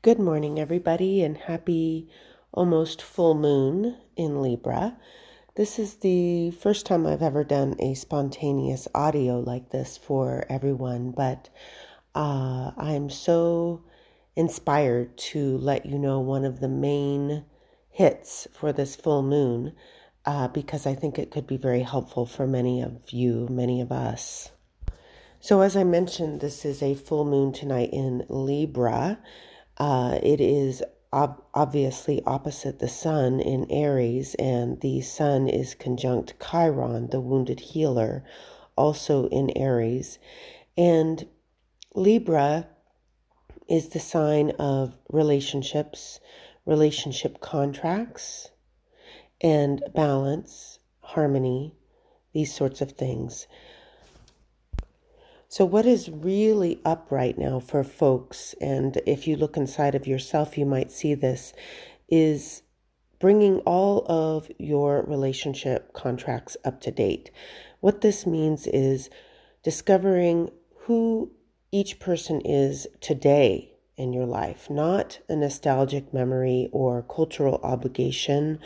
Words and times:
Good 0.00 0.20
morning, 0.20 0.60
everybody, 0.60 1.24
and 1.24 1.36
happy 1.36 2.08
almost 2.52 3.02
full 3.02 3.34
moon 3.34 3.96
in 4.14 4.40
Libra. 4.40 4.96
This 5.56 5.80
is 5.80 5.96
the 5.96 6.52
first 6.52 6.86
time 6.86 7.04
I've 7.04 7.20
ever 7.20 7.42
done 7.42 7.74
a 7.80 7.94
spontaneous 7.94 8.86
audio 8.94 9.40
like 9.40 9.70
this 9.70 9.96
for 9.96 10.46
everyone, 10.48 11.10
but 11.10 11.48
uh, 12.14 12.70
I'm 12.76 13.10
so 13.10 13.82
inspired 14.36 15.18
to 15.18 15.58
let 15.58 15.84
you 15.84 15.98
know 15.98 16.20
one 16.20 16.44
of 16.44 16.60
the 16.60 16.68
main 16.68 17.44
hits 17.90 18.46
for 18.52 18.72
this 18.72 18.94
full 18.94 19.24
moon 19.24 19.72
uh, 20.24 20.46
because 20.46 20.86
I 20.86 20.94
think 20.94 21.18
it 21.18 21.32
could 21.32 21.48
be 21.48 21.56
very 21.56 21.82
helpful 21.82 22.24
for 22.24 22.46
many 22.46 22.80
of 22.82 23.10
you, 23.10 23.48
many 23.50 23.80
of 23.80 23.90
us. 23.90 24.52
So, 25.40 25.60
as 25.60 25.76
I 25.76 25.82
mentioned, 25.82 26.40
this 26.40 26.64
is 26.64 26.84
a 26.84 26.94
full 26.94 27.24
moon 27.24 27.52
tonight 27.52 27.90
in 27.92 28.24
Libra. 28.28 29.18
Uh, 29.78 30.18
it 30.22 30.40
is 30.40 30.82
ob- 31.12 31.42
obviously 31.54 32.22
opposite 32.24 32.78
the 32.78 32.88
sun 32.88 33.40
in 33.40 33.70
Aries, 33.70 34.34
and 34.36 34.80
the 34.80 35.00
sun 35.00 35.48
is 35.48 35.74
conjunct 35.74 36.34
Chiron, 36.40 37.08
the 37.10 37.20
wounded 37.20 37.60
healer, 37.60 38.24
also 38.76 39.28
in 39.28 39.50
Aries. 39.56 40.18
And 40.76 41.26
Libra 41.94 42.66
is 43.68 43.90
the 43.90 44.00
sign 44.00 44.50
of 44.58 44.98
relationships, 45.10 46.20
relationship 46.64 47.40
contracts, 47.40 48.50
and 49.40 49.82
balance, 49.94 50.80
harmony, 51.00 51.76
these 52.32 52.52
sorts 52.54 52.80
of 52.80 52.92
things. 52.92 53.46
So, 55.50 55.64
what 55.64 55.86
is 55.86 56.10
really 56.10 56.78
up 56.84 57.10
right 57.10 57.36
now 57.38 57.58
for 57.58 57.82
folks, 57.82 58.54
and 58.60 59.00
if 59.06 59.26
you 59.26 59.34
look 59.34 59.56
inside 59.56 59.94
of 59.94 60.06
yourself, 60.06 60.58
you 60.58 60.66
might 60.66 60.92
see 60.92 61.14
this, 61.14 61.54
is 62.06 62.60
bringing 63.18 63.60
all 63.60 64.04
of 64.10 64.50
your 64.58 65.02
relationship 65.04 65.94
contracts 65.94 66.58
up 66.66 66.82
to 66.82 66.90
date. 66.90 67.30
What 67.80 68.02
this 68.02 68.26
means 68.26 68.66
is 68.66 69.08
discovering 69.62 70.50
who 70.80 71.32
each 71.72 71.98
person 71.98 72.42
is 72.42 72.86
today 73.00 73.72
in 73.96 74.12
your 74.12 74.26
life, 74.26 74.68
not 74.68 75.20
a 75.30 75.36
nostalgic 75.36 76.12
memory 76.12 76.68
or 76.72 77.02
cultural 77.02 77.58
obligation 77.62 78.60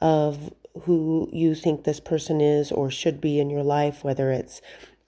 of 0.00 0.54
who 0.84 1.28
you 1.30 1.54
think 1.54 1.84
this 1.84 2.00
person 2.00 2.40
is 2.40 2.72
or 2.72 2.90
should 2.90 3.20
be 3.20 3.38
in 3.38 3.50
your 3.50 3.62
life, 3.62 4.02
whether 4.02 4.32
it's 4.32 4.62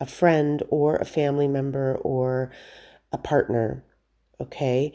a 0.05 0.07
friend 0.07 0.63
or 0.69 0.97
a 0.97 1.05
family 1.07 1.49
member 1.49 1.97
or 2.03 2.53
a 3.11 3.17
partner, 3.17 3.83
okay? 4.39 4.93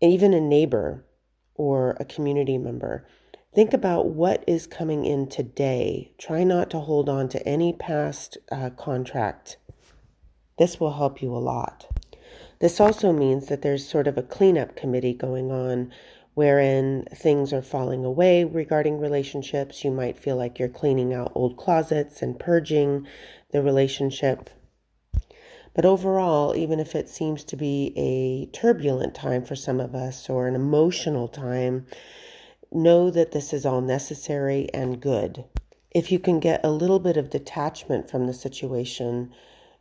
Even 0.00 0.32
a 0.32 0.40
neighbor 0.40 1.04
or 1.56 1.96
a 1.98 2.04
community 2.04 2.56
member. 2.56 3.04
Think 3.56 3.72
about 3.72 4.06
what 4.06 4.44
is 4.46 4.68
coming 4.68 5.04
in 5.04 5.26
today. 5.28 6.12
Try 6.16 6.44
not 6.44 6.70
to 6.70 6.78
hold 6.78 7.08
on 7.08 7.28
to 7.30 7.44
any 7.44 7.72
past 7.72 8.38
uh, 8.52 8.70
contract. 8.70 9.56
This 10.60 10.78
will 10.78 10.92
help 10.92 11.20
you 11.20 11.34
a 11.34 11.38
lot. 11.38 11.88
This 12.60 12.78
also 12.78 13.12
means 13.12 13.46
that 13.46 13.62
there's 13.62 13.88
sort 13.88 14.06
of 14.06 14.16
a 14.16 14.22
cleanup 14.22 14.76
committee 14.76 15.14
going 15.14 15.50
on 15.50 15.90
wherein 16.34 17.06
things 17.14 17.52
are 17.52 17.62
falling 17.62 18.04
away 18.04 18.44
regarding 18.44 18.98
relationships. 18.98 19.84
You 19.84 19.90
might 19.90 20.18
feel 20.18 20.36
like 20.36 20.58
you're 20.58 20.68
cleaning 20.68 21.14
out 21.14 21.32
old 21.34 21.56
closets 21.56 22.22
and 22.22 22.38
purging 22.38 23.06
the 23.52 23.62
relationship. 23.62 24.50
But 25.74 25.84
overall, 25.84 26.54
even 26.54 26.78
if 26.78 26.94
it 26.94 27.08
seems 27.08 27.42
to 27.44 27.56
be 27.56 27.92
a 27.96 28.46
turbulent 28.56 29.14
time 29.14 29.44
for 29.44 29.56
some 29.56 29.80
of 29.80 29.94
us 29.94 30.30
or 30.30 30.46
an 30.46 30.54
emotional 30.54 31.26
time, 31.26 31.86
know 32.70 33.10
that 33.10 33.32
this 33.32 33.52
is 33.52 33.66
all 33.66 33.80
necessary 33.80 34.68
and 34.72 35.00
good. 35.00 35.44
If 35.90 36.10
you 36.10 36.18
can 36.18 36.40
get 36.40 36.64
a 36.64 36.70
little 36.70 36.98
bit 36.98 37.16
of 37.16 37.30
detachment 37.30 38.10
from 38.10 38.26
the 38.26 38.34
situation, 38.34 39.32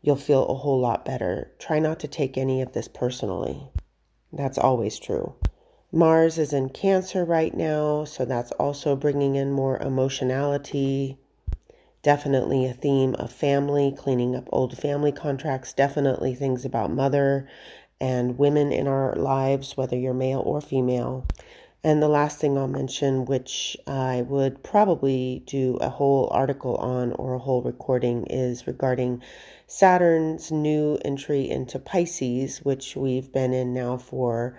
you'll 0.02 0.16
feel 0.16 0.46
a 0.46 0.56
whole 0.56 0.80
lot 0.80 1.06
better. 1.06 1.52
Try 1.60 1.80
not 1.80 2.00
to 2.02 2.08
take 2.08 2.38
any 2.38 2.62
of 2.62 2.74
this 2.74 2.88
personally. 2.88 3.70
That's 4.32 4.58
always 4.58 5.00
true. 5.00 5.36
Mars 5.96 6.40
is 6.40 6.54
in 6.54 6.70
Cancer 6.70 7.24
right 7.24 7.56
now, 7.56 8.04
so 8.04 8.26
that's 8.26 8.52
also 8.54 8.96
bringing 8.96 9.36
in 9.36 9.52
more 9.52 9.78
emotionality. 9.78 11.20
Definitely 12.02 12.66
a 12.66 12.74
theme 12.74 13.14
of 13.20 13.32
family, 13.32 13.94
cleaning 13.96 14.36
up 14.36 14.50
old 14.52 14.76
family 14.76 15.12
contracts, 15.12 15.72
definitely 15.72 16.34
things 16.34 16.66
about 16.66 16.90
mother 16.90 17.48
and 18.02 18.40
women 18.40 18.72
in 18.72 18.88
our 18.88 19.16
lives, 19.16 19.78
whether 19.78 19.96
you're 19.96 20.16
male 20.16 20.40
or 20.40 20.62
female. 20.62 21.28
And 21.84 22.02
the 22.02 22.08
last 22.08 22.40
thing 22.40 22.58
I'll 22.58 22.68
mention, 22.68 23.26
which 23.26 23.78
I 23.86 24.24
would 24.24 24.64
probably 24.64 25.44
do 25.46 25.76
a 25.76 25.90
whole 25.90 26.28
article 26.32 26.76
on 26.78 27.12
or 27.12 27.36
a 27.36 27.40
whole 27.40 27.62
recording, 27.62 28.26
is 28.26 28.66
regarding 28.66 29.22
Saturn's 29.68 30.52
new 30.52 30.98
entry 31.06 31.48
into 31.48 31.78
Pisces, 31.78 32.66
which 32.66 32.96
we've 32.96 33.32
been 33.32 33.54
in 33.54 33.76
now 33.76 33.98
for 33.98 34.58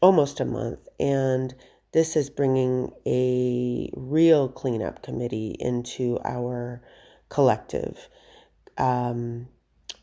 almost 0.00 0.40
a 0.40 0.44
month. 0.44 0.86
And 1.00 1.54
this 1.92 2.16
is 2.16 2.30
bringing 2.30 2.92
a 3.06 3.90
real 3.94 4.48
cleanup 4.48 5.02
committee 5.02 5.56
into 5.58 6.18
our 6.24 6.82
collective. 7.28 8.08
Um, 8.78 9.48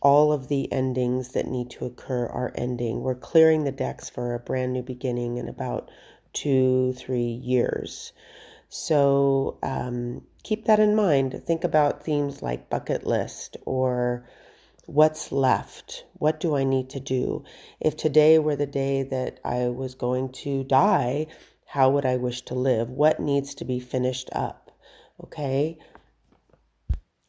all 0.02 0.34
of 0.34 0.48
the 0.50 0.72
endings 0.72 1.30
that 1.30 1.48
need 1.48 1.70
to 1.72 1.86
occur 1.86 2.26
are 2.26 2.52
ending. 2.56 3.02
We're 3.02 3.16
clearing 3.16 3.64
the 3.64 3.72
decks 3.72 4.10
for 4.10 4.34
a 4.34 4.40
brand 4.40 4.74
new 4.74 4.84
beginning 4.84 5.38
in 5.38 5.48
about 5.48 5.90
two, 6.34 6.94
three 6.94 7.22
years. 7.22 8.12
So 8.70 9.60
um, 9.64 10.24
keep 10.44 10.66
that 10.66 10.80
in 10.80 10.96
mind. 10.96 11.42
Think 11.46 11.64
about 11.64 12.04
themes 12.04 12.42
like 12.42 12.70
bucket 12.70 13.06
list 13.06 13.56
or 13.66 14.28
what's 14.86 15.32
left? 15.32 16.06
What 16.14 16.40
do 16.40 16.56
I 16.56 16.64
need 16.64 16.90
to 16.92 17.00
do? 17.00 17.44
If 17.80 17.96
today 17.96 18.40
were 18.40 18.56
the 18.56 18.66
day 18.66 19.04
that 19.04 19.40
I 19.44 19.70
was 19.70 19.96
going 19.96 20.32
to 20.44 20.64
die, 20.64 21.28
how 21.66 21.90
would 21.90 22.06
I 22.06 22.18
wish 22.18 22.42
to 22.44 22.54
live? 22.54 22.90
What 22.90 23.20
needs 23.20 23.56
to 23.56 23.66
be 23.66 23.80
finished 23.80 24.30
up? 24.34 24.72
Okay. 25.24 25.78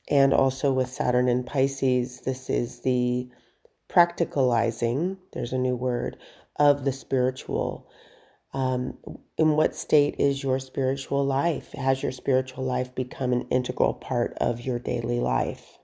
And 0.08 0.34
also 0.34 0.72
with 0.72 0.90
Saturn 0.90 1.28
and 1.28 1.46
Pisces, 1.46 2.20
this 2.20 2.50
is 2.50 2.80
the 2.80 3.28
practicalizing, 3.88 5.18
there's 5.32 5.52
a 5.52 5.58
new 5.58 5.76
word, 5.76 6.18
of 6.56 6.84
the 6.84 6.92
spiritual. 6.92 7.90
Um, 8.52 8.98
in 9.38 9.56
what 9.56 9.74
state 9.74 10.16
is 10.18 10.42
your 10.42 10.58
spiritual 10.58 11.24
life? 11.24 11.72
Has 11.72 12.02
your 12.02 12.12
spiritual 12.12 12.64
life 12.64 12.94
become 12.94 13.32
an 13.32 13.48
integral 13.50 13.94
part 13.94 14.34
of 14.40 14.60
your 14.60 14.78
daily 14.78 15.20
life? 15.20 15.78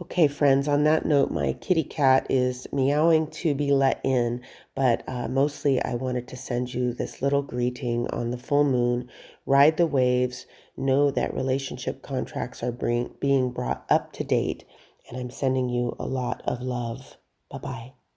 Okay, 0.00 0.28
friends, 0.28 0.68
on 0.68 0.84
that 0.84 1.06
note, 1.06 1.30
my 1.30 1.54
kitty 1.54 1.82
cat 1.82 2.26
is 2.28 2.66
meowing 2.70 3.30
to 3.30 3.54
be 3.54 3.72
let 3.72 3.98
in, 4.04 4.42
but 4.74 5.02
uh, 5.08 5.26
mostly 5.26 5.82
I 5.82 5.94
wanted 5.94 6.28
to 6.28 6.36
send 6.36 6.74
you 6.74 6.92
this 6.92 7.22
little 7.22 7.40
greeting 7.40 8.06
on 8.10 8.30
the 8.30 8.36
full 8.36 8.64
moon. 8.64 9.08
Ride 9.46 9.78
the 9.78 9.86
waves, 9.86 10.44
know 10.76 11.10
that 11.10 11.32
relationship 11.34 12.02
contracts 12.02 12.62
are 12.62 12.72
bring, 12.72 13.14
being 13.20 13.52
brought 13.52 13.86
up 13.88 14.12
to 14.12 14.24
date, 14.24 14.64
and 15.08 15.16
I'm 15.16 15.30
sending 15.30 15.70
you 15.70 15.96
a 15.98 16.06
lot 16.06 16.42
of 16.44 16.60
love. 16.60 17.16
Bye 17.50 17.58
bye. 17.58 17.95